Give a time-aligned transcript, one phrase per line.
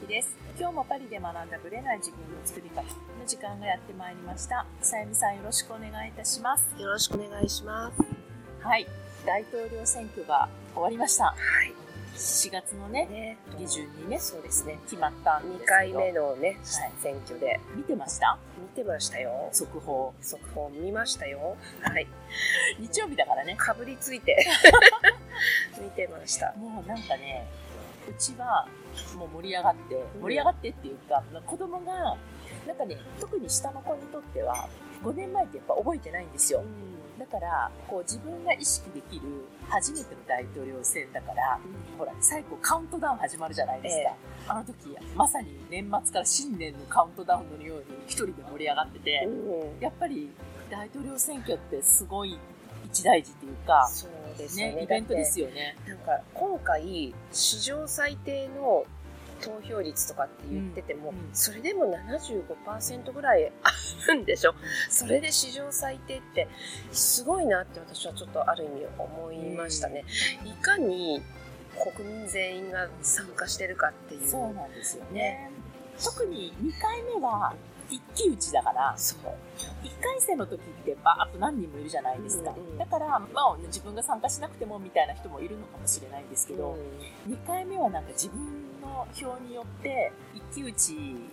[0.00, 0.36] こんにちは、あきです。
[0.58, 2.88] 今日もパリで学んだブレない自分の作り方の
[3.26, 4.66] 時間がやってまいりました。
[4.80, 6.64] さゆみさんよろしくお願いいたします。
[6.80, 8.02] よろしくお願いします。
[8.66, 8.86] はい。
[9.26, 11.24] 大統領選挙が終わりました。
[11.26, 11.34] は
[11.64, 11.72] い。
[12.16, 14.78] 4月のね、ね、下旬にね、そうですね。
[14.84, 16.58] 決まったんですけ2ど回目のね、はい
[17.02, 18.38] 選挙で見てました？
[18.58, 19.48] 見てましたよ。
[19.52, 20.14] 速報。
[20.20, 21.56] 速報見ましたよ。
[21.82, 22.06] はい。
[22.78, 23.56] 日曜日だからね。
[23.56, 24.46] かぶりついて
[25.80, 26.52] 見てました。
[26.56, 27.46] もうなんかね、
[28.08, 28.66] うちは
[29.16, 32.16] もう盛り上がって、盛り上がってっていうか、子供が、
[32.66, 34.68] なんかね、特に下の子にとっては、
[35.02, 36.62] 5年前ってやっぱ覚えてないんですよ。
[37.18, 39.22] だから、こう自分が意識できる
[39.68, 41.58] 初めての大統領選だから、
[41.98, 44.02] ほら、最後カウントダウン始まるじゃないですか。
[44.02, 44.14] え。
[44.48, 44.74] あの時、
[45.14, 49.80] まさに年末から新年のカウントダウンのように一人で盛り上がってて、うん。
[49.80, 50.30] やっぱり
[50.70, 52.38] 大統領選挙ってすごい
[52.94, 54.74] 一大事っていうか、そうですよね。
[54.76, 55.48] ね、イベントですよ。
[55.48, 55.76] よね。
[55.88, 58.84] なんか今回史上最低の
[59.40, 64.54] 投票率とかって言ってても、うんうんそれでも75%ぐらいあるんでしょ？
[64.88, 66.48] それで史上最低って
[66.92, 70.04] すごいなって私はちょっとある意味思いましたね、
[70.44, 71.20] いかに
[71.96, 75.50] 国民全員が参加してるかっていうそうなんですよねね。
[76.02, 77.54] 特に2回目は
[77.90, 79.18] 一騎打ちだから、そう
[79.82, 82.50] 1回戦の時ってバーッと何人もいるじゃないですか。
[82.50, 86.76] うんうんだから、まあ、自分が参加しなくてもみたいな人もいるのかもしれないんですけど、
[87.28, 88.40] 2回目はなんか自分
[88.82, 91.30] の票によって一騎打ちに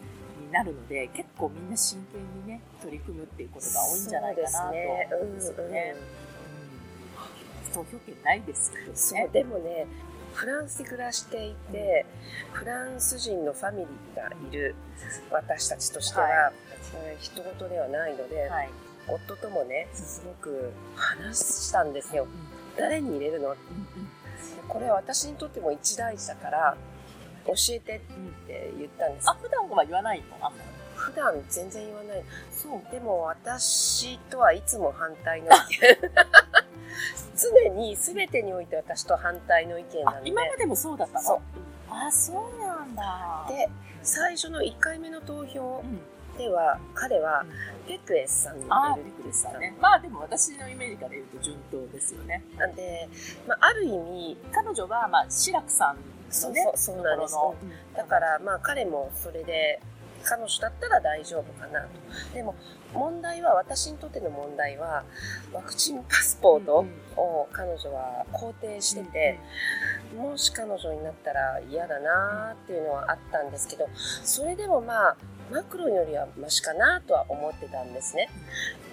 [0.52, 5.96] なるので、結構みんな真剣にね、取り組むっていうことが多いんじゃないかなと思うんですよね。
[5.96, 6.32] うん
[7.72, 9.30] 投票権ないですけどね。
[9.32, 9.88] でもね
[10.34, 12.06] フランスで暮らしていて、
[12.54, 14.76] フランス人のファミリーがいる
[15.30, 16.52] 私たちとしては、は
[17.06, 18.70] えー人事ではないので、はい。
[19.08, 22.28] 夫ともねすごく話したんですよ。
[22.78, 23.50] 誰に入れるの？
[23.50, 23.58] うん
[24.68, 26.78] これは私にとっても一大事だから
[27.46, 29.30] 教えてっうんうんて言ったんです。
[29.30, 30.52] あ、普段は言わないの？
[30.96, 32.24] 普段全然言わない。
[32.52, 32.92] そう。
[32.92, 35.50] でも私とはいつも反対の
[37.36, 41.22] 常に全てにおいて私と反対の意見なあの、で今までもそうだったの？
[41.22, 41.40] そう
[41.90, 43.46] あ、そうなんだ。
[43.50, 43.70] で
[44.04, 46.00] 最初の1回目の投票うん。
[46.38, 47.46] では彼は
[47.86, 49.76] ペクエスさんにああ、入れるびっくりしたね。
[49.82, 52.42] まあでも私のイメージから言うと順当ですよね。
[52.58, 53.10] なんで、
[53.46, 59.82] まあ、ある意味彼女は、まあ、志らくさんのねそうそう、そうなんですところのだからまあ彼もそれで
[60.24, 61.88] 彼女だったら大丈夫かなと。
[62.34, 62.56] でも
[62.94, 65.04] 問題は私にとっての問題は
[65.54, 69.40] ワクチンパスポートを彼女は肯定してて、
[70.16, 73.88] もし彼女になったら嫌だなっていうのはあったんですけど
[74.24, 75.18] それでもまあ
[75.52, 78.30] マクロンよりはマシかなとは思ってたんですね。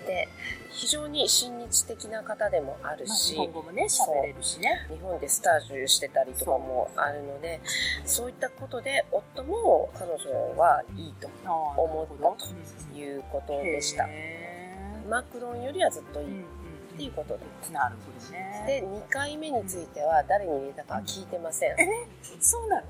[0.06, 0.28] で
[0.70, 4.86] 非常に親日的な方でもあるまあ、し、日本語もね、喋れるしね。
[4.90, 7.60] 日本でスタージュしてたりとかもあるので
[8.04, 14.06] そういったことで夫も彼女はいいと思ったということでした。
[14.08, 14.48] へ
[15.08, 16.26] マクロンよりはずっといい
[16.98, 18.64] っていうことでうんなるほどね。
[18.66, 21.76] で2回目については誰に入れたかは聞いてません、
[22.40, 22.86] そうなの、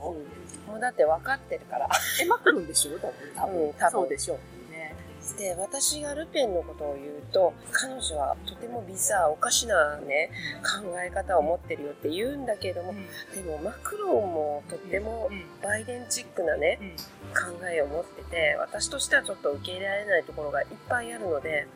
[0.67, 1.89] もうだって分かってるから
[2.23, 2.99] え、マクロンでしょ？
[2.99, 3.13] 多分。
[3.37, 3.63] 多分。
[3.67, 4.73] うん多分そうでしょう。
[4.73, 4.95] ね。
[5.37, 10.31] で私がルペンのことを言うと彼女はとてもビザーおかしなね
[10.63, 12.95] 考え方を持ってるよって言うんだけれども
[13.35, 21.67] でもマクロンもとってもうんバイデンチックなねうん考えを持ってて私としてはちょっと受け入れられないところがいっぱいあるので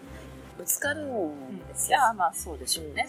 [0.59, 1.99] ぶつかるんですよ。
[1.99, 3.09] いや、まあそうでしょうね。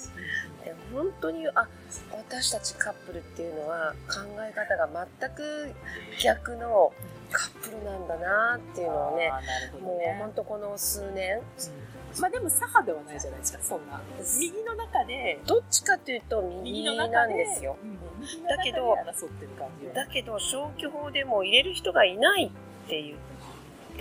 [0.64, 1.68] で本当にあ
[2.12, 5.74] 私たちカップルっていうのは考え方が全く
[6.22, 6.94] 逆の
[7.32, 10.18] カップルなんだなっていうのをねあーなるほどもうね。
[10.20, 11.42] 本当この数年
[12.20, 14.00] まあでも左派ではないじゃないですか、そんな。
[14.40, 17.76] 右の中で、どっちかというと右なん中で、ですよ。
[18.48, 18.96] だけど
[19.96, 23.33] だけど消去法でも入れる人がいないって言って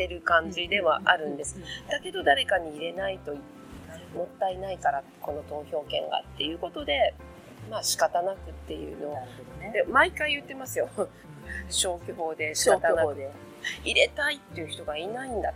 [0.07, 1.57] る感じではあるんです。
[1.91, 3.35] だけど誰かに入れないと
[4.15, 7.15] もったいないからこの投票権がっていうことで
[7.71, 9.15] まあ仕方なくっていうのを
[9.61, 9.71] ね。
[9.73, 10.89] で毎回言ってますよ
[11.69, 13.17] 消去法で仕消方なく。
[13.85, 15.55] 入れたいっていう人がいないんだと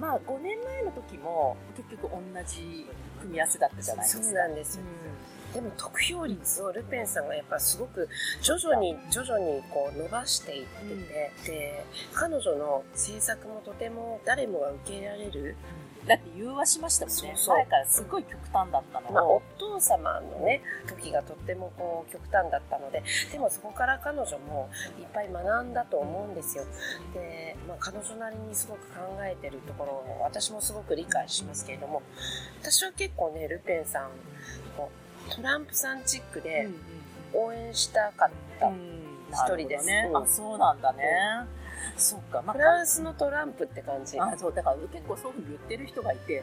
[0.00, 2.86] まあ5年前の時も結局同じ
[3.20, 4.24] 組み合わせだったじゃないですか。
[4.24, 4.82] そうなんですよ
[5.54, 8.08] でも得票率をルペンさんがやっぱすごく
[8.42, 15.56] 徐々に徐々にこう伸ばしていってて、で彼女の政策もとても誰もが受け入れられる、
[16.08, 17.34] だって融和しましたもんね。
[17.46, 24.68] 前からすごい極端だったのまあ、をお、父様のね時がとってもこう極端だったのででもそこから彼女も
[24.98, 26.64] いっぱい学んだと思うんですよ。
[27.14, 32.02] で、まあ、彼女なりにすごく考えてるところを私もすごく理解しますけれども
[32.60, 34.10] 私は結構ねルペンさん
[35.30, 36.68] トランプさんチックで
[37.32, 38.30] 応援したかっ
[38.60, 39.04] た、うん。
[39.30, 40.10] 一人です、うんね。
[40.14, 41.04] あ、そうなんだね。
[41.96, 42.42] そっか。
[42.42, 44.18] まあフランスのトランプって感じ。
[44.18, 44.54] あそう。
[44.54, 46.42] だから結構そういうふうに言ってる人がいて、いや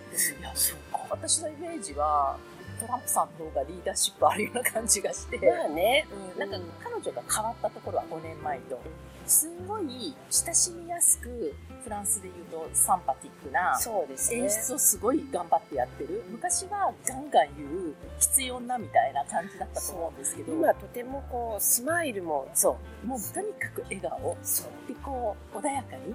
[0.54, 1.00] そうか。
[1.10, 2.38] 私のイメージは
[2.80, 6.40] トランプさんの方がリーダーシップあるような感じがして、まあね、うん。
[6.40, 8.80] なんか彼女が変わったところは5年前と
[9.32, 11.56] すんごい親しみやすく
[11.86, 14.42] フランスで言うとサンパティックなそうですね。
[14.42, 16.22] 演出をすごい頑張ってやってる。
[16.30, 20.52] 昔はガンガン言う必要なみたいな感じだったと思うんですけど。
[20.52, 23.08] 今とてもこうスマイルもそう。
[23.08, 24.38] もうとにかく笑顔。
[24.88, 26.14] でこう穏やかに。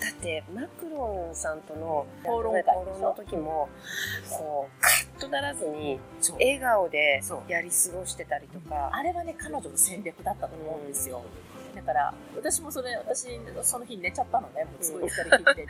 [0.00, 2.64] だってマクロンさんとの討論会
[3.00, 3.68] の時も
[4.30, 5.98] こうカッとならずに
[6.32, 8.90] 笑顔でやり過ごしてたりとか。
[8.92, 11.18] あれはね、彼女の戦略だったと思うんですよ。
[11.18, 11.53] だ
[11.84, 13.28] から、私もそれ、私、
[13.62, 15.68] その日寝ちゃったのね、もうすごい疲れ切ってて、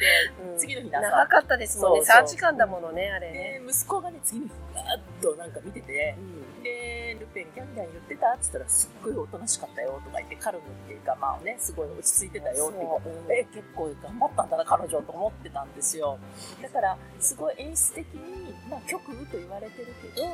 [0.52, 0.58] うん。
[0.58, 1.11] 次の日の朝。
[1.11, 2.05] 長かったですもんね。
[2.05, 2.25] そうそう。
[2.25, 6.16] 3時間だものねあれね、で、息子がね、次の日、ガーッとなんか見てて、
[6.64, 16.19] で、ルペン、ギャンギャン言ってたって言ったら、すっごいおとなしかったよとか言って、カルムっていうか、まあね、すごい落ち着いてたよって言ってそうえ、結構頑張ったんだな、彼女と思ってたんですよ。
[16.62, 20.25] だから、すごい演出的に、まあ、極右と言われてるけど、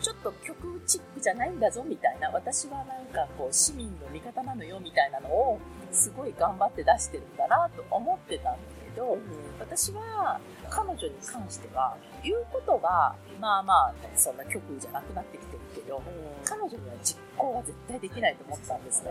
[0.00, 2.30] ちょっと極右チックじゃないんだぞ、みたいな。
[2.30, 5.58] 私はなんか、こう、市民の味方なのよ、みたいなのを、
[5.90, 9.18] すごい頑張って出してるんだな、と思ってたんだけど、
[9.58, 10.40] 私は、
[10.70, 16.02] 彼女に関しては、言うことは、まあまあ、そんな極右じゃなくなってきてるけど、
[16.44, 19.10] 彼女には実行は絶対できないと思ってたんですね。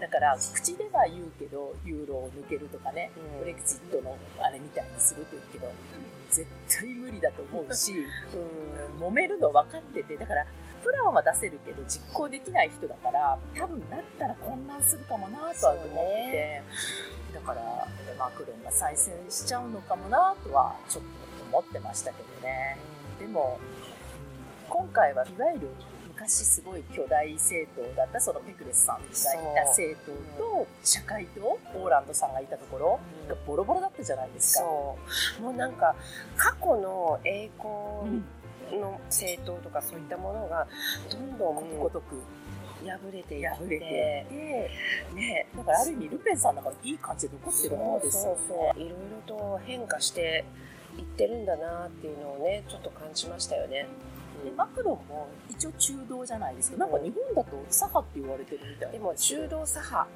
[0.00, 5.70] だから、口では言うけど、ユーロを抜けるとかね、ブレグジットのあれみたいにすると言うけど、
[6.30, 7.92] 絶対無理だと思うし、
[8.98, 10.46] 揉めるの分かってて、だから、
[10.82, 16.62] プランは出せるけど実行できない人だから、多分だったら混乱するかもなとは思ってて、
[17.34, 17.88] だから、
[18.18, 21.10] マクロンが再選しちゃうのかもなとはちょっと
[21.58, 22.78] 思ってましたけどね。
[23.18, 23.58] でも、
[24.68, 25.68] 今回はいわゆる
[26.16, 34.60] 昔すごい巨大政党だったそのペクレスさんがいた政党と社会党オーランドさんがいたところがボロボロだったじゃないですか。
[34.60, 34.96] そ
[35.38, 35.94] うもうなんか
[36.36, 40.66] 過去の栄光の政党とかそういったものが
[41.12, 42.22] どんどんことごとく
[42.84, 44.26] 破れていっ破れてて
[45.14, 48.38] ねだからある意味ルペンさんだからいい感じで残ってるものですよね。
[48.48, 48.98] そうそういろい
[49.28, 50.44] ろと変化して
[50.96, 53.86] いってるんだなっていうのをねちょっと感じましたよね。
[54.46, 56.76] でマクロンも一応中道じゃないですか。
[56.78, 58.92] なんか日本だと左派って言われてるみたい。
[58.92, 60.08] でも中道左派。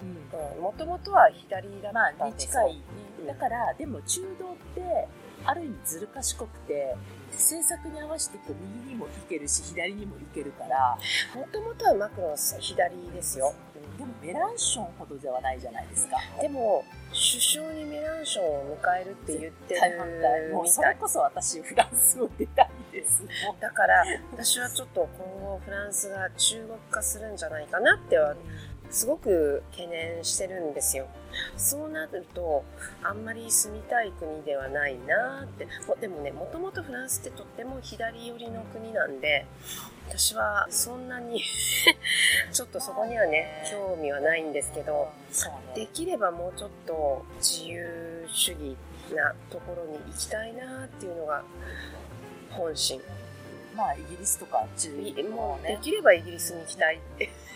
[0.56, 0.62] うん。
[0.62, 2.82] もともとは左だまあったんですに近い、ね
[3.18, 3.26] うん。
[3.26, 5.08] だからでも中道って
[5.44, 6.94] ある意味ずる賢くて
[7.32, 8.54] 政策に合わせてこう
[8.84, 10.96] 右にも行けるし左にも行けるから。
[11.34, 13.52] もともとはマクロン左ですよ。
[13.98, 16.16] でもメランションほどではないじゃないですか。
[16.40, 20.48] でも首相にメランションを迎えるって言って大反対。
[20.52, 22.69] もうそれこそ私フランスを出たい
[23.00, 28.34] ですもうだから私はちょっと今後フランスが中国化するんじゃないかなっては
[28.90, 31.06] すごく懸念してるんですよ。
[31.56, 32.64] そうなると
[33.04, 35.68] あんまり住みたい国ではないなって。
[36.00, 39.46] でもねもともとフランスってとっても左寄りの国なんで
[40.08, 41.40] 私はそんなに
[42.52, 45.08] ちょっとそこにはね興味はないんですけど
[45.74, 48.76] できればもうちょっと自由主義
[49.14, 51.44] なところに行きたいなっていうのが
[52.50, 53.00] 本心。
[53.76, 57.00] まあイギリスとか中い国もうできればイギリスに行きたい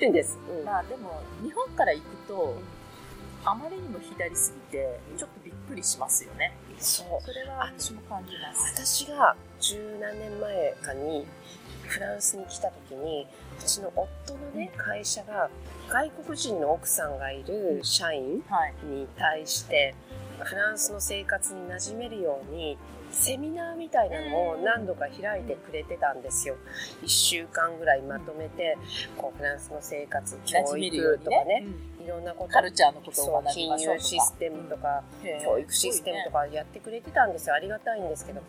[0.00, 0.64] です、うん。
[0.64, 2.56] まあでも日本から行くと
[3.44, 6.56] あまりにも左すぎてちょっとびっくりしますよね。
[6.78, 7.06] そう。
[7.22, 8.74] それは私も感じます。
[8.74, 11.26] 私が十何年前かに
[11.86, 13.26] フランスに来た時に
[13.60, 15.50] うちの夫のね会社が
[15.90, 18.74] 外国人の奥さんがいる社員はい。
[18.86, 19.94] に対して
[20.40, 22.78] フランスの生活に馴染めるように
[23.14, 26.56] セミナーみたいなのを何度か開いてくれてたんですよ。
[27.02, 28.76] 1週間ぐらいまとめて
[29.16, 31.61] こうフランスの生活教育とかね。
[31.61, 31.66] ね、
[32.04, 35.42] いろんなことカルチャーのことを金学びましょう融システムとか、うん。
[35.42, 37.54] 教育システムとかやってくれてたんですよ。
[37.54, 38.42] ありがたいんですけど。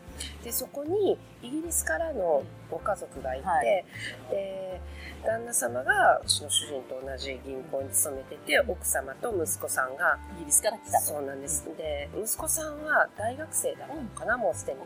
[0.44, 3.86] でそこにイギリスからのご家族がいて、はい。
[4.30, 4.82] で
[5.24, 11.66] 旦那様がうちの主人と同じ銀行に勤めてて奥様と息子さんがイギリスから来たそうなんです。
[11.78, 14.80] で息子さんは大学生だったのかな、もうすでに。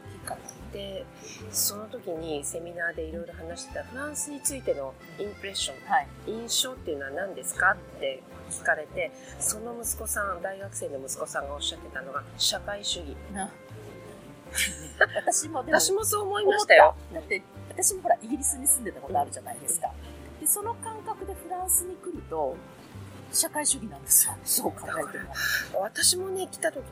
[0.72, 1.04] で
[1.52, 5.92] その時にセミナーでいろいろ話してたフランスについてのインプレッション。
[5.92, 6.08] はい。
[6.28, 7.72] 印象っていうのは何ですか？
[7.72, 13.16] って聞かれてその息子さん大学生の息子さんがおっしゃってたのが社会主義。
[13.34, 13.50] な。
[15.28, 16.96] 私も私もそう思いましたよ。
[17.14, 19.94] だって私もほらイギリスに住んでたことあるじゃないですか、
[20.42, 22.58] でその感覚でフランスに来ると
[23.32, 24.34] 社会主義なんですよ。
[24.44, 25.34] そう考えても。
[25.82, 26.84] 私もね来た時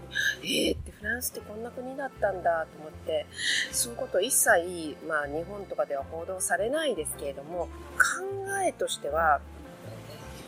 [0.43, 3.25] にえーってフランスってこんな国だったんだと思って
[3.71, 9.41] そういうこと一切、まあ、日本とかでは報道されないですけれども考えとしては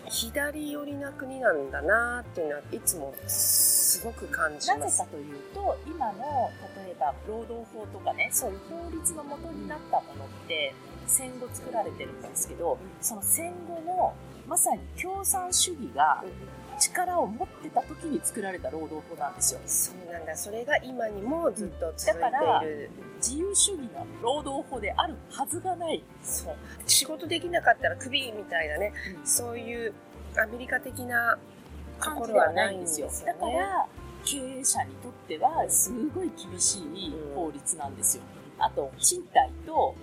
[0.10, 4.80] 左寄りな国なんだなっていうのはいつもすごく感じます。
[4.80, 6.50] なぜかというと今の
[6.84, 10.74] 例えば労働法とかねそういう法律の元になったものって
[11.06, 14.14] 戦後作られてるんですけどその戦後の
[14.48, 16.24] まさに共産主義が
[16.80, 19.60] 力を持ってた時に作られた労働法なんですよ。
[19.66, 20.36] そうなんだ。
[20.36, 22.22] それが今にもずっと続い
[22.62, 26.04] ている、自由主義の労働法であるはずがない。
[26.24, 26.56] そう。
[26.88, 29.94] 仕事できなかったらクビみたいなね、うん、そういう
[30.38, 31.38] アメリカ的な
[32.02, 33.88] ところはないんですよ、ね、だから
[34.26, 39.96] 経営者にとってはすごい厳しい法律なんですよ、うん、あと賃貸と、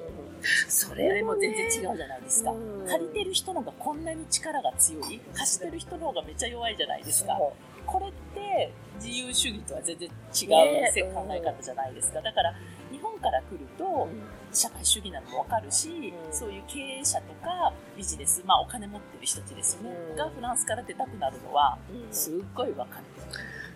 [0.68, 2.52] それも全然違うじゃないですか、
[2.88, 5.20] 借りてる人のがこんなに力が強い。
[5.34, 7.38] 貸してる人の方がめっちゃ弱いじゃないですか。
[7.86, 12.20] これって自由主義とは全然違う考え方じゃないですか。
[12.20, 12.54] だから
[12.90, 14.08] 日本から来ると
[14.52, 21.78] 社会主義なのも分かるし、そういう経営者とかビジネス、まあ、お金持ってる人たちですよね、がフランスから出たくなるのは
[22.10, 23.04] すっごい分かる。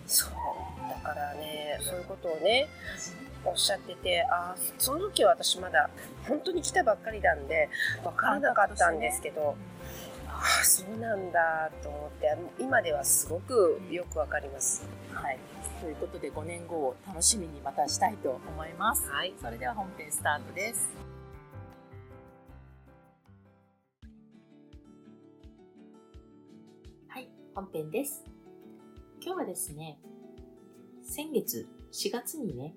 [0.06, 0.30] そう。
[0.88, 2.68] だからねそういうことをね
[3.44, 5.90] おっしゃっててあその時は私まだ
[6.28, 7.68] 本当に来たばっかりなんで
[8.04, 9.56] 分からなかったんですけど、
[10.28, 14.86] ああそうなんだと思って今ではすごくよくわかります。
[15.12, 15.38] はい
[15.80, 19.08] ということで5年後を楽しみにまたしたいと思います。
[19.10, 20.90] はい、それでは本編スタートです。
[27.08, 28.22] はい、本編です。
[29.22, 29.98] 今日はですね、
[31.02, 32.74] 先月4月にね、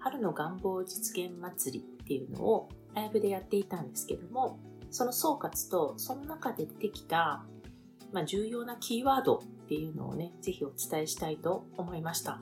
[0.00, 4.58] 春の願望実現祭りっていうのをライブでやっていたんですけども、
[4.90, 7.44] その総括とその中で出てきた、
[8.12, 12.40] まあ、重要なキーワードっていうのをね、ぜひお伝えしたいと思いました。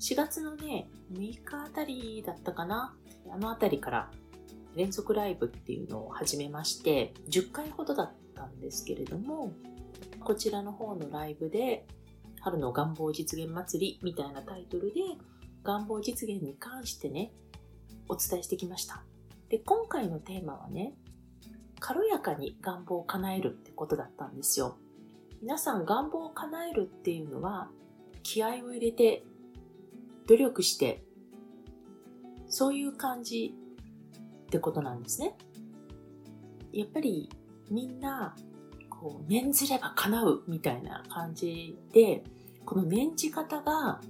[0.00, 2.94] 4月のね、6日あたりだったかな
[3.30, 4.10] あのあたりから
[4.76, 9.52] 連続ライブっていうのを始めまして、10回ほどだったんですけれども、
[10.20, 11.86] こちらの方のライブで、
[12.40, 15.00] 春の願望実現祭りみたいなタイトルで、
[15.64, 17.32] 願望実現に関してね、
[18.08, 19.02] お伝えしてきました。
[19.48, 20.94] で、今回のテーマはね、
[21.80, 24.78] 軽やかに願望を叶えるってことだったんですよ。
[25.40, 27.68] 皆さん願望を叶えるっていうのは
[28.24, 29.22] 気合を入れて
[30.26, 31.04] 努力して
[32.48, 33.54] そういう感じ
[34.46, 35.36] ってことなんですね。
[36.72, 37.30] やっぱり
[37.70, 38.34] みんな
[38.90, 42.24] こう念ずれば叶うみたいな感じで
[42.64, 44.00] この念じ方が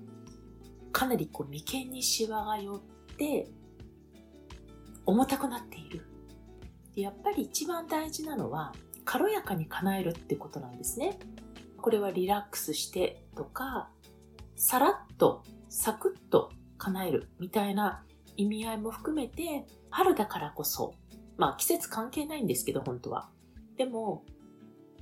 [0.93, 2.81] かなりこう眉間にシワが寄っ
[3.17, 3.49] て
[5.07, 6.07] 重たくなっている。
[6.95, 11.19] やっぱり一番大事なのは軽やかに叶えるってことなんですね。
[11.81, 13.89] これはリラックスしてとか、
[14.57, 18.05] さらっと、サクッと叶えるみたいな
[18.37, 20.95] 意味合いも含めて、春だからこそ、
[21.37, 23.31] まあ季節関係ないんですけど、本当は。
[23.77, 24.25] でも、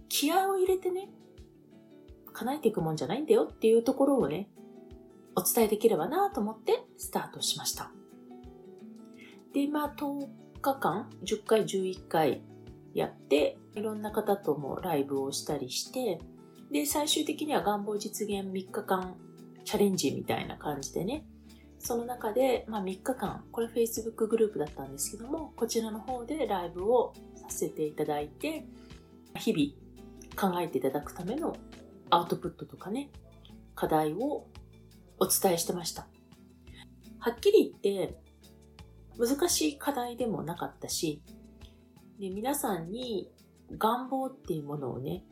[0.09, 1.11] 気合を入れてね、
[2.33, 4.51] 叶えていくもんじゃないんだよっていうところをね、
[5.37, 7.93] お伝えできればなと思ってスタートしました。
[9.53, 10.27] で、まあ10
[10.61, 12.43] 日間、10回、11回
[12.95, 16.19] やって、いろんな方ともライブをしたりして、
[16.73, 19.15] で、最終的には願望実現3日間
[19.65, 21.25] チャレンジみたいな感じでね、
[21.79, 28.67] その中で、まあ、3日間、これ Facebook グループだったんですけども、こちらの方でライブをさせていただいて、
[29.37, 31.57] 日々考えていただくための
[32.11, 33.11] アウトプットとかね、
[33.75, 34.47] 課題を
[35.19, 36.07] お伝えしてました。
[37.19, 38.19] はっきり言って、
[39.19, 41.23] 難しい課題でもなかったし、
[42.21, 43.31] で皆さんに
[43.77, 45.25] 願望っていうものをね、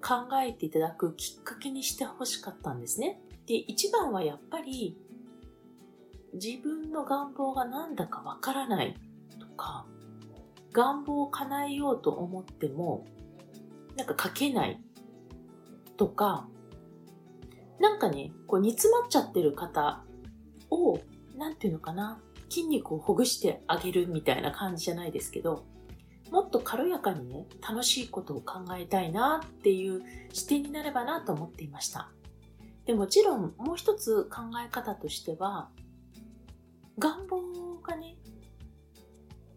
[0.00, 3.20] 考えていただくきっかけにしてほしかったんですね。
[3.46, 4.96] で、一番はやっぱり
[6.34, 8.94] 自分の願望がなんだかわからない
[9.40, 9.86] とか、
[10.72, 13.06] 願望を叶えようと思っても、
[13.96, 14.80] なんか書けない
[15.96, 16.46] とか、
[17.80, 20.04] なんかね、こう煮詰まっちゃってる方
[20.70, 20.98] を、
[21.36, 25.64] なんていうのかな、筋肉をほぐしてあげるみたいな感じじゃないですけど、
[26.30, 32.10] もっと軽やかにね、楽しいことを考えたいなっていう視点になればなと思っていました。
[32.84, 35.70] でもちろんもう一つ考え方としては、
[36.98, 38.16] 願望がね、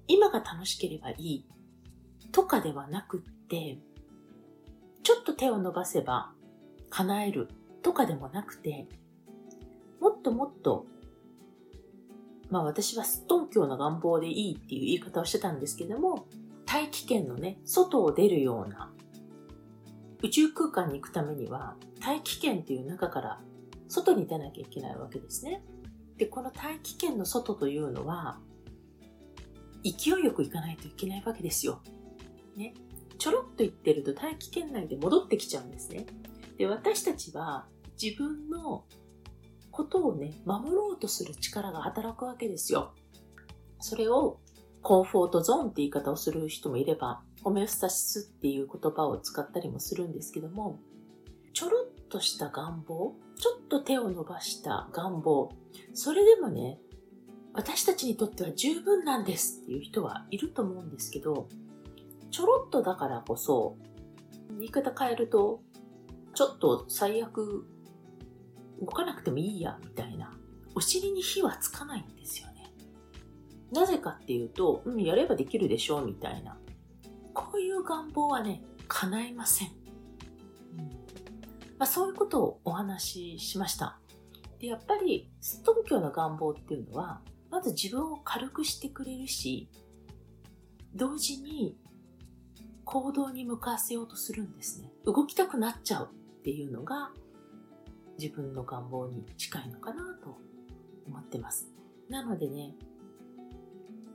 [0.08, 1.46] 今が楽しければいい
[2.32, 3.80] とかではなくって、
[5.04, 6.32] ちょっと手を伸ばせば
[6.90, 7.50] 叶える
[7.82, 8.88] とかでもなくて、
[10.00, 10.86] もっともっと、
[12.50, 16.26] まあ私はすっとんきょうな願望でいいっていう言い方をしてたんですけども、
[16.66, 18.92] 大気圏のね、外を出るような
[20.24, 23.42] 宇宙空間に行くためには大気圏っていう中から
[23.88, 25.64] 外に出なきゃいけないわけですね。
[26.18, 28.40] で、この大気圏の外というのは
[29.84, 31.82] 勢いよく行かないといけないわけですよ。
[32.56, 32.74] ね。
[33.18, 36.06] ちょろっと言ってると大気圏内で戻ってきちゃうんですね。
[36.62, 37.66] で、私たちは
[38.00, 38.86] 自分の
[39.72, 42.94] ことをね、守ろうとする力が働くわけですよ。
[43.80, 44.40] それを
[44.84, 50.78] コンフォートゾーンって言い方をする人もいれば、ホメオスタシスっていう言葉を使ったりもするんですけども、
[51.52, 55.50] ちょろっとした願望、ちょっと手を伸ばした願望、
[55.96, 56.80] それでもね、
[57.54, 61.48] 私たちにとっては十分なんですっていう人はいると思うんですけど、
[62.30, 63.78] ちょろっとだからこそ、
[64.60, 65.64] 言い方変えると、
[66.34, 67.66] ちょっと最悪
[68.80, 70.34] 動かなくてもいいや、みたいな。
[70.74, 72.74] お尻に火はつかないんですよね。
[73.72, 76.58] なぜかっていうと、うん、やればできるでしょう、みたいな。
[77.34, 79.68] こういう願望はね、叶いません。
[79.68, 80.90] うん
[81.78, 84.00] まあ、そういうことをお話ししました。
[84.60, 89.70] で、やっぱり、すっとんきょうな願望っていうのは、まず自分を軽くしてくれるし、
[90.94, 91.78] 同時に
[92.86, 94.92] 行動に向かわせようとするんですね。
[95.06, 96.10] 動きたくなっちゃう
[96.42, 97.12] っていうのが
[98.20, 100.40] 自分の願望に近いのかなと
[101.08, 101.70] 思ってます。
[102.10, 102.74] なのでね、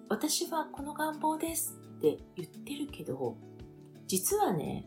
[0.08, 3.36] 私はこの願望ですって言ってるけど、
[4.08, 4.86] 実はね、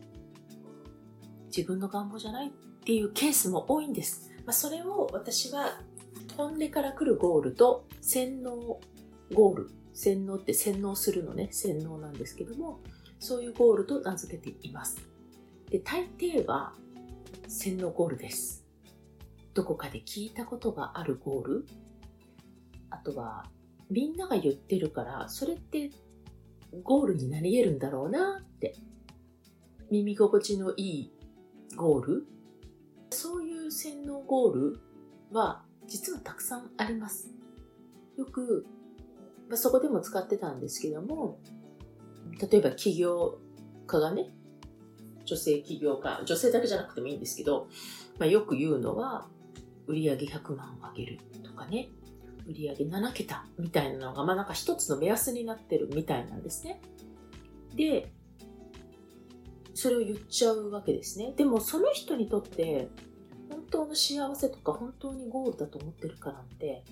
[1.46, 2.50] 自分の願望じゃないっ
[2.84, 4.30] ていうケースも多いんです。
[4.44, 5.80] まあ、それを私は
[6.36, 8.80] 飛んでから来るゴールと洗脳
[9.34, 9.70] ゴール。
[9.94, 12.80] 洗脳って洗脳するのね、洗脳なんですけども、
[13.18, 14.98] そういうゴールと名付けています。
[15.70, 16.74] で、大抵は
[17.52, 18.64] 洗脳ゴールです。
[19.54, 21.66] どこかで聞いたことがあるゴール？
[22.90, 23.44] あとは、
[23.90, 25.90] みんなが言ってるから、それって
[26.84, 28.76] ゴールになり得るんだろうなって。
[29.90, 31.12] 耳心地のいい
[31.74, 32.26] ゴール？
[33.10, 34.80] そういう洗脳ゴール
[35.32, 37.32] は実はたくさんあります。
[38.16, 38.64] よく、
[39.48, 41.40] まあ、そこでも使ってたんですけども、
[42.48, 43.40] 例えば起業
[43.88, 44.30] 家がね、
[45.30, 47.68] 女性起業家、女性だけじゃなくてもいいんですけど、
[48.18, 49.28] まあ、よく言うのは、
[49.86, 51.88] 売上100万を上げるとかね、
[52.46, 56.80] 売上7桁みたいなのが、まあなんか一つの目安になってるみたいなんですね。
[57.74, 58.12] で、
[59.74, 61.32] それを言っちゃうわけですね。
[61.36, 62.88] でもその人にとって、
[63.48, 66.84] 本当の幸せとか本当にゴールだと思ってるかなんて、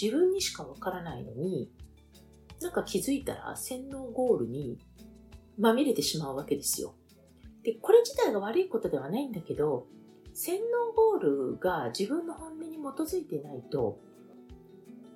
[0.00, 1.70] 自分にしかわからないのに、
[2.60, 4.78] なんか気づいたら洗脳ゴールに
[5.58, 6.94] まみれてしまうわけですよ。
[7.66, 9.88] で、これ自体が悪いことではないんだけど、
[10.32, 13.98] 洗脳ゴールが自分の本音に基づいてないと、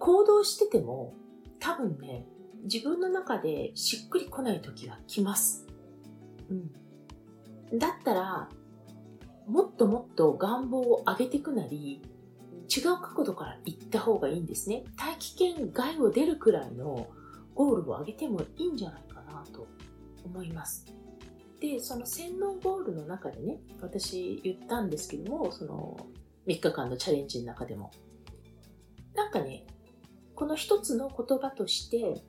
[0.01, 1.15] 行動してても
[1.61, 2.27] 多分ね、
[2.65, 5.65] 自分の中でしっくりこない時が来ます。
[6.51, 6.55] う
[7.75, 7.79] ん。
[7.79, 8.49] だったら、
[9.47, 12.03] もっともっと願望を上げていくなり、
[12.69, 14.83] 違う角度から行った方がいいんですね。
[14.97, 17.07] 大気圏外を出るくらいの
[17.55, 19.69] ゴールを上げてもいいんじゃないかなと
[20.25, 21.00] 思います。
[21.61, 26.07] で、その洗脳ゴールの中でね、私言ったんですけども、その
[26.47, 27.91] 3日間のチャレンジの中でも。
[29.15, 29.67] なんかね、
[30.35, 32.23] この一つの言葉として、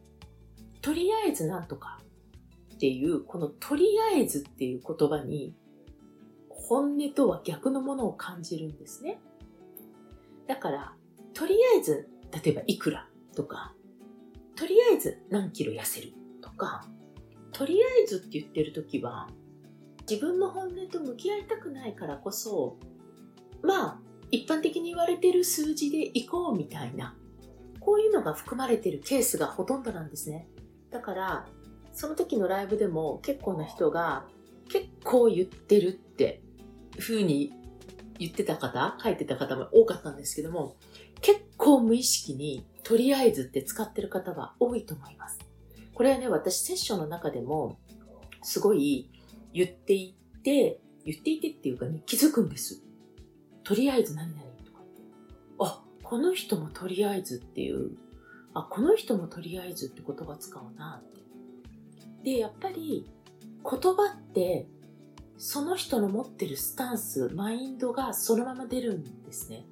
[0.81, 1.99] とりあえずなんとか
[2.73, 5.55] っていう、このとりあえずっていう言葉に、
[6.49, 9.19] 本音とは逆のものを感じるんですね。
[10.47, 10.93] だから、
[11.33, 12.09] とりあえず、
[12.43, 13.73] 例えばいくらとか、
[14.55, 16.85] とりあえず何キロ痩せるとか、
[17.51, 19.29] とりあえずって言ってる時は、
[20.09, 22.77] 自分の本音と向き合いたくないからこそ、
[23.61, 23.99] まあ、
[24.31, 27.15] 一般的に言われてる数字で行こうみたいな、
[27.79, 30.47] こういうのが含まれてるケースがほとんどなんですね。
[30.89, 31.47] だから、
[31.93, 34.25] その時のライブでも結構な人が
[34.69, 36.41] 結構言ってるって
[36.97, 37.51] 風に
[38.17, 40.77] 言ってた方、書いてた方も多かったんですけども、
[41.21, 45.39] 結構無意識にとりあえずって使ってる方は多いと思います。
[46.01, 47.77] これはね、私セッションの中でも
[48.41, 49.11] すごい
[49.53, 52.81] 言っていて、言っていてっていうかね、気づくんです。
[53.63, 55.01] とりあえず何々とかって。
[55.59, 57.91] あ、この人もとりあえずっていう、
[58.55, 62.31] あ、この人もとりあえずって言葉使うなって。
[62.31, 63.07] で、やっぱり
[63.63, 64.65] 言葉って
[65.37, 69.67] その人の持ってるスタンス、マインドがそのまま出るんですね。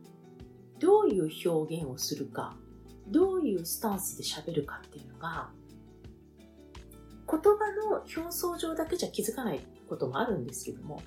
[0.78, 2.56] どういう表現をするか、
[3.08, 5.50] どういうスタンスで喋るかっていうのが、
[7.30, 11.02] 言葉の表層上だけじゃ気づかないこともあるんですけども、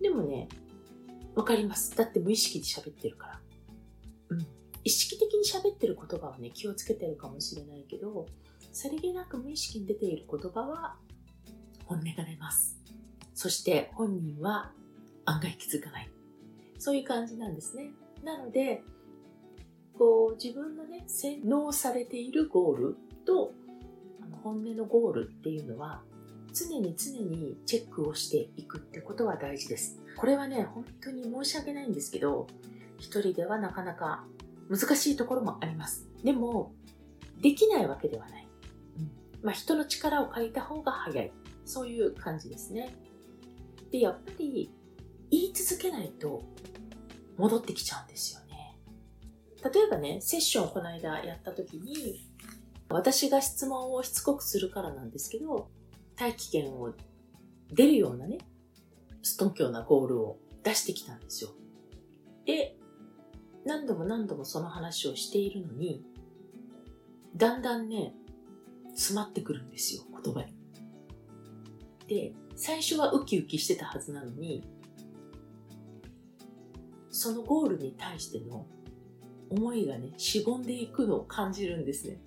[0.00, 0.48] でもね、
[1.34, 1.96] わかります。
[1.96, 3.40] だって無意識で喋ってるから。
[4.30, 4.46] うん。
[4.84, 8.26] 意識的に喋ってる言葉はね、気をつけてるかもしれないけど、
[8.72, 10.96] さりげなく無意識に出ている言葉は、
[11.86, 12.78] 本音が出ます。
[13.34, 14.72] そして本人は
[15.24, 16.10] 案外気づかない。
[16.78, 17.90] そういう感じなんですね。
[18.22, 18.82] なので、
[19.98, 23.52] こう自分のね、洗脳されているゴールと
[24.42, 26.02] 本音のゴールっていうのは
[26.52, 30.00] 常に常にチェックをしていくってことは大事です。
[30.16, 32.46] これはね、本当に申し訳ないんですけど、
[32.98, 34.24] 一人ではなかなか
[34.68, 36.08] 難しいところもあります。
[36.22, 36.72] でも、
[37.40, 38.48] できないわけではない。
[38.98, 39.10] うん、
[39.42, 41.32] まあ、人の力を借りた方が早い。
[41.64, 42.94] そういう感じですね。
[43.90, 44.70] で、やっぱり
[45.30, 46.42] 言い続けないと
[47.36, 48.76] 戻ってきちゃうんですよね。
[49.62, 52.29] 例えばね、セッションをこの間やった時に、
[52.90, 55.70] 私が質問をしつこくするからなんですけど、
[56.16, 56.92] 大気圏を
[57.72, 58.38] 出るようなね、
[59.22, 61.50] ストンキョなゴールを出してきたんですよ。
[62.44, 62.76] で、
[63.64, 66.04] 何度も何度もその話をしているのに、
[67.36, 68.14] だんだんね、
[68.88, 70.54] 詰まってくるんですよ、言葉に。
[72.08, 74.64] で、最初はウキウキしてたはずなのに、
[77.10, 78.66] そのゴールに対しての
[79.48, 82.20] 思いがね、しぼんでいくのを感じるんですね。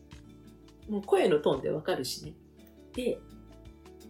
[0.89, 2.33] もう声のトーンでわかるしね。
[2.93, 3.19] で、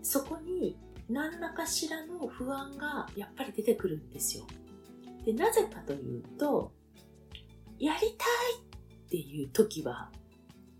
[0.01, 0.77] そこに
[1.09, 4.45] 何らかしらの不安がやっぱり出てくるんですよ。
[5.25, 6.71] で、なぜかというと、
[7.79, 10.11] やりたいっていう時は、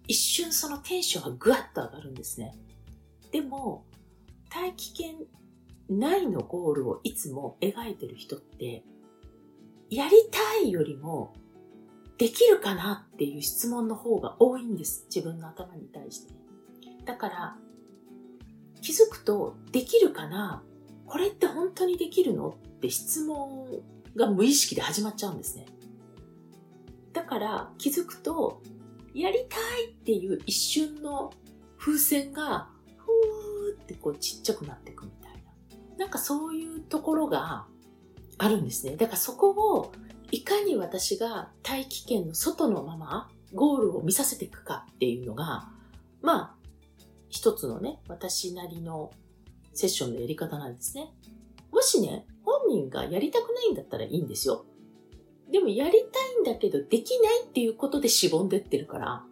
[0.08, 2.54] 一瞬そのテンションがぐわっと上がるんですね。
[3.32, 3.86] でも、
[4.50, 5.16] 大気圏
[5.90, 8.84] 内のゴールをいつも描いてる人って、
[9.90, 11.34] やりたいよりも、
[12.24, 15.08] できるかなっていう質問の方が多いんです。
[15.14, 16.34] 自分の頭に対して。
[17.04, 17.58] だから、
[18.82, 20.64] 気づくと、できるかな？
[21.06, 22.56] これって本当にできるの？
[22.76, 23.68] って質問
[24.16, 25.66] が無意識で始まっちゃうんですね。
[27.12, 28.62] だから気づくと、
[29.14, 31.34] やりたいっていう一瞬の
[31.78, 35.34] 風船が、ふーってこうちっちゃくなっていくみたい
[35.98, 35.98] な。
[35.98, 37.66] なんかそういうところが
[38.38, 38.96] あるんですね。
[38.96, 39.92] だからそこを
[40.34, 45.70] いかに私が大気圏の外のままゴールを見させていくかっていうのが、
[46.24, 46.56] まあ、
[47.30, 49.12] 一つのね、私なりの
[49.76, 51.14] セッションのやり方なんですね。
[51.72, 54.66] もしね、本人がやりたくないんだったらいいんですよ。
[55.52, 59.24] でもやりたいんだけどできないっていうことでしぼんでってるから、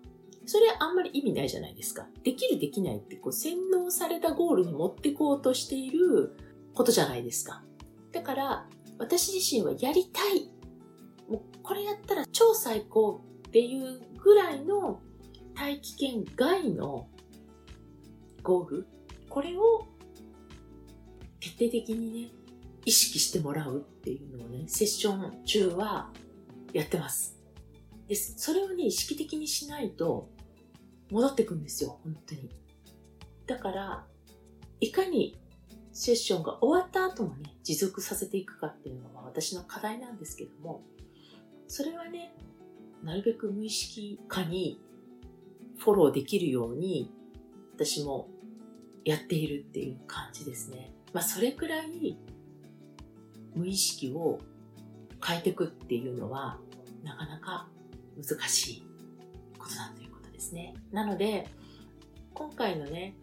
[0.45, 2.05] それあんまり意味ないじゃないですか。
[2.21, 6.37] できるできないってこう洗脳されたゴールに持ってこうとしている
[6.75, 7.63] ことじゃないですか。
[8.11, 8.67] だから、
[8.99, 10.50] 私自身はやりたい。
[11.31, 14.99] もうこれやったら超最高っていうぐらいの
[15.55, 17.07] 大気圏外の
[18.43, 18.87] ゴール。
[19.29, 19.87] これを
[21.39, 22.31] 徹底的にね、
[22.85, 26.11] 意識してもらうっていうのをね、セッション中は
[26.73, 27.39] やってます。
[28.09, 30.29] で、それをね、意識的にしないと
[31.11, 32.49] 戻ってくんですよ、本当に。
[33.47, 34.05] だから、
[34.81, 35.39] いかに
[35.93, 40.83] セッションが終わった後もね、持続させていくかっていうのは私の課題なんですけども、
[41.71, 42.33] それはね、
[43.01, 44.81] なるべく無意識化に
[45.77, 47.09] フォローできるように、
[47.75, 48.27] 私も
[49.05, 50.91] やっているっていう感じですね。
[51.13, 52.17] まあ、それくらい
[53.55, 54.41] 無意識を
[55.25, 56.59] 変えていくっていうのは
[57.05, 57.69] なかなか
[58.17, 58.83] 難しい
[59.57, 60.73] ことだということですね。
[60.91, 61.47] なので、
[62.33, 63.15] 今回のね、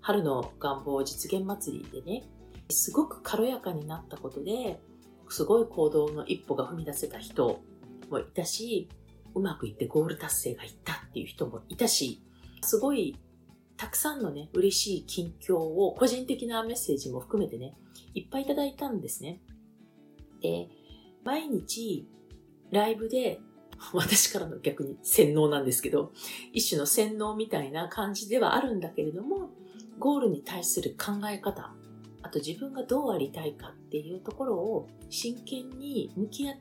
[0.00, 2.24] 春の願望実現祭りでね、
[2.68, 4.80] すごく軽やかになったことで、
[5.28, 7.60] すごい行動の一歩が踏み出せた人
[8.10, 8.88] もいたし、
[9.34, 12.22] うまくいってゴール達成がいったっていう人もいたし、
[12.62, 13.16] すごい
[13.76, 17.74] たくさんのね、嬉しい近況を個人的なメッセージも含めてね、
[18.14, 19.40] いっぱいいただいたんですね。
[20.40, 20.68] で、
[21.24, 22.08] 毎日
[22.70, 23.40] ライブで
[23.92, 26.12] 私からの逆に洗脳なんですけど、
[26.52, 29.50] 一種の洗脳みたいな感じではあるんだけれども、
[29.98, 31.74] ゴールに対する考え方、
[32.22, 36.56] あと自分がどうありたいかっていうところを真剣に向き合っ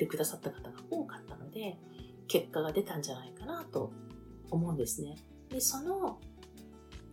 [0.00, 1.78] てくださった方が多かったので、
[2.26, 3.92] 結果が出たんじゃないかなと
[4.50, 5.16] 思うんですね。
[5.50, 6.18] で、その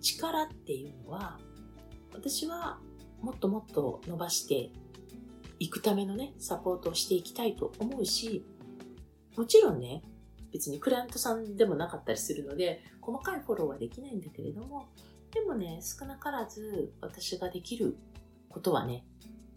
[0.01, 1.37] 力っていうのは、
[2.13, 2.79] 私は
[3.21, 4.71] もっともっと伸ばして
[5.59, 8.45] 行くためのね、サポートをしていきたいと思うし、
[9.35, 10.01] もちろんね、
[10.53, 14.87] 別にクライアントさんでもなかったりするので、細かいフォローはできないんだけれども、
[15.33, 17.97] でもね、少なからず私ができる
[18.49, 19.03] ことはね、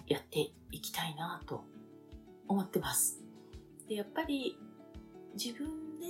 [0.09, 1.65] やっていきたいなと
[2.51, 3.21] 思ってます。
[3.89, 4.59] で、やっぱり
[5.35, 5.69] 自分
[6.01, 6.07] で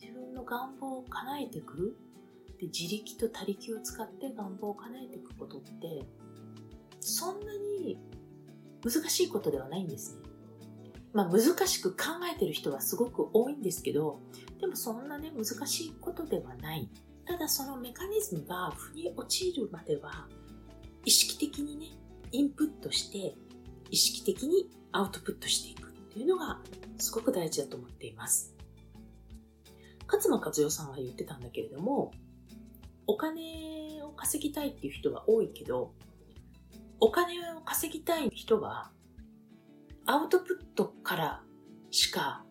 [0.00, 1.96] 自分の願望を叶えていく
[2.58, 6.04] で自力と他力を使って願望を叶えていくことって
[7.00, 7.98] そんなに
[8.84, 10.20] 難しいことではないんですね。
[11.14, 14.20] まあ難しく考えてる人はすごく多いんですけど、
[14.60, 16.88] でもそんなね、難しいことではない。
[17.26, 20.28] ただそのメカニズムが腑に落ちるまでは、
[21.04, 21.86] 意識的にね、
[22.30, 23.34] インプットして、
[23.90, 26.60] 意識的にアウトプットしていくっていうのが
[26.98, 28.54] すごく大事だと思っています。
[30.06, 32.10] 勝間和代さんは言ってたんだけれども、
[33.06, 35.94] お金を稼ぎたいっていう人は多いけど、
[36.98, 38.90] お金を稼ぎたい人は、
[40.06, 41.42] アウトプットから
[41.90, 42.44] しか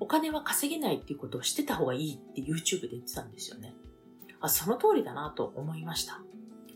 [0.00, 3.74] お金は稼げないっていうことをしてた方がいいって YouTube で言ってたんですよね。
[4.40, 6.20] あ、その通りだなと思いました。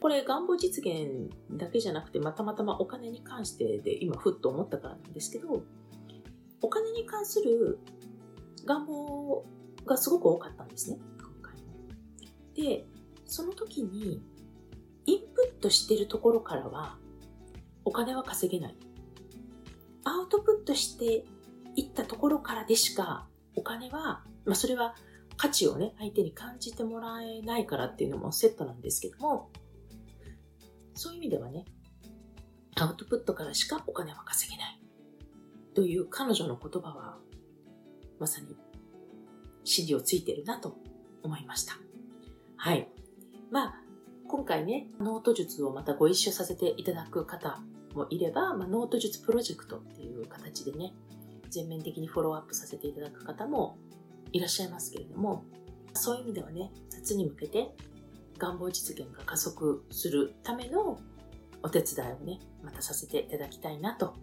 [0.03, 5.63] これ願望実現だけじゃなくて、またまたまお金に関してで今ふっと思ったからなんですけど、
[6.61, 7.79] お金に関する
[8.65, 9.45] 願望
[9.87, 11.71] がすごく多かったんですね、今回も。
[12.55, 12.85] で、
[13.27, 14.21] その時に、
[15.07, 16.99] インプットしてるところからは、
[17.85, 18.77] お金は稼げない。
[20.03, 21.25] アウトプットして
[21.77, 24.97] いったところからでしか、お金は、まあそれは
[25.37, 29.51] 価値をね、相手に感じてもらえないからっていうのもセットなんですけども、
[30.95, 31.65] そういう意味ではね、
[32.77, 34.81] アウトプットからしかお金は稼げない。
[35.75, 37.19] という彼女の言葉は、
[38.19, 38.57] まさに
[39.65, 40.77] 真理をついてるなと
[41.23, 41.75] 思いました。
[42.57, 42.89] はい。
[43.51, 43.75] まあ、
[44.29, 47.61] 今回ね、ノート術をまたご一緒させていただく方
[47.95, 50.95] もいれば、まあ、ノート術プロジェクトっていう形でね、
[51.51, 53.77] 全面的にフォローアップさせていただく方も
[54.33, 55.45] いらっしゃいますけれども、
[55.95, 57.75] そういう意味ではね、夏に向けて
[58.39, 60.99] 願望実現が加速するための
[61.63, 64.15] お手伝いをね、またさせていただきたいなと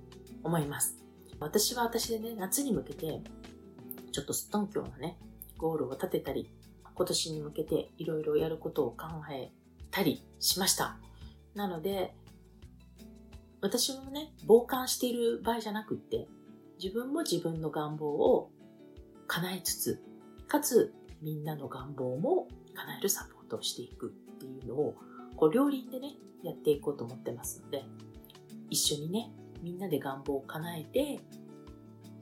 [0.43, 0.97] 思います。
[1.39, 3.21] 私は私でね、夏に向けて、
[4.11, 5.17] ちょっと素っ頓狂なね、
[5.57, 6.49] ゴールを立てたり、
[6.93, 9.51] 今年に向けていろいろやることを考え
[9.91, 10.97] たりしました。
[11.55, 12.13] なので、
[13.61, 16.27] 私もね、傍観している場合じゃなくって、
[16.81, 18.51] 自分も自分の願望を
[19.27, 20.01] 叶えつつ、
[20.47, 24.95] かつみんなの願望も叶えるサポートをしていくっていうのを、
[25.35, 27.83] こう両輪でね、やっていこうと思ってますので、
[28.69, 29.31] 一緒にね、
[29.61, 31.19] みんなで願望を叶えて、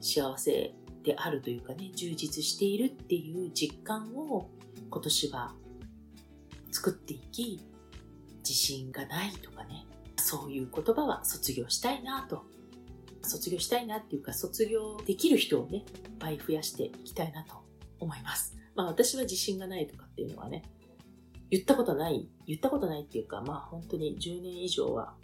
[0.00, 4.48] 幸せであるというかね、充実しているっていう実感を
[4.90, 5.54] 今年は
[6.70, 7.60] 作っていき、
[8.40, 9.86] 自信がないとかね、
[10.16, 12.44] そういう言葉は卒業したいなと。
[13.22, 15.84] 卒業したいなっていうか、卒業できる人をね、いっ
[16.18, 17.56] ぱい増やしていきたいなと
[18.00, 18.56] 思います。
[18.74, 20.62] まあ私は自信がないとかっていうのはね、
[21.50, 25.14] 言ったことない、言ったことないっていうか、まあ本当に10年以上は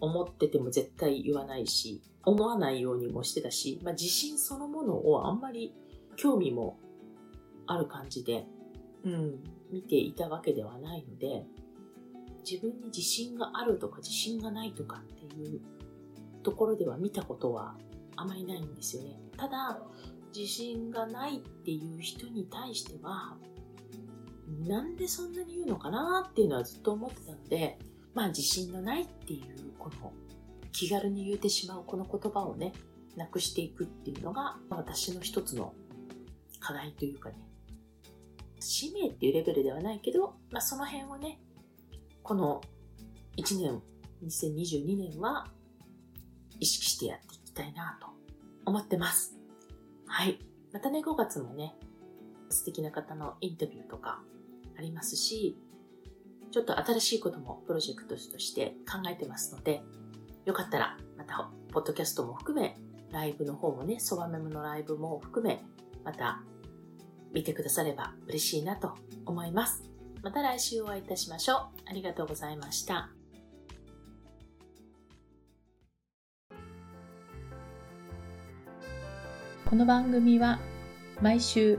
[0.00, 5.74] 思ってても絶対言わないし、思わないようにもしてたし、まあ自信そのものをあんまり
[6.16, 6.78] 興味も
[7.66, 8.46] ある感じで、
[9.04, 11.44] うん、見ていたわけではないので、
[12.48, 15.60] 自分に自信があるとか自信がないとかっていう
[16.42, 17.74] ところでは見たことは
[18.14, 19.18] あまりないんですよね。
[19.36, 19.80] ただ、
[20.34, 23.36] 自信がないっていう人に対しては、
[24.46, 27.78] なんでそんなに言うのかなっていうのはずっと思ってたので、
[28.14, 30.12] まあ自信のないっていうこの
[30.72, 32.72] 気軽に言えてしまうこの言葉をね、
[33.16, 35.74] なくしていくっていうのが私の一つの
[36.60, 37.36] 課題というかね、
[38.60, 41.40] 使命っていうレベルではないけど、まあその辺をね、
[42.22, 42.60] この
[43.36, 43.82] 1年、
[44.24, 45.46] 2022年は
[46.60, 48.08] 意識してやっていきたいなと
[48.64, 49.36] 思ってます。
[50.06, 50.38] はい。
[50.72, 51.76] またね、5月もね、
[52.48, 54.22] 素敵な方のインタビューとか
[54.78, 55.58] ありますし、
[56.50, 59.82] ちょっと新しいこともプロジェクトとして考えてますので、
[60.44, 62.76] よかったらまた、ポッドキャストも含め、
[63.10, 65.64] ライブの方もね、そばメモのライブも含め、
[66.04, 66.42] また
[67.32, 68.94] 見てくだされば嬉しいなと
[69.26, 69.82] 思います。
[70.22, 71.58] また来週お会いいたしましょう。
[71.86, 73.10] ありがとうございました。
[79.68, 80.60] この番組は
[81.20, 81.78] 毎週